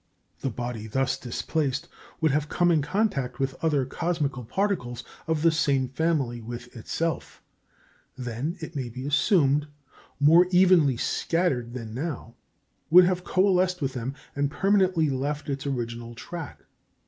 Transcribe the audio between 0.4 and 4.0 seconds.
body thus displaced would have come in contact with other